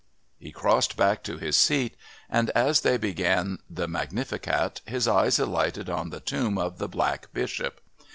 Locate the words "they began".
2.81-3.59